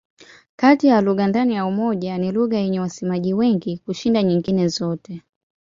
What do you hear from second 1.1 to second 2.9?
ndani ya Umoja ni lugha yenye